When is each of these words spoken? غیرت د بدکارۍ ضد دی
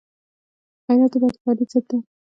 غیرت 0.85 1.11
د 1.13 1.15
بدکارۍ 1.21 1.65
ضد 1.71 1.83
دی 1.89 1.97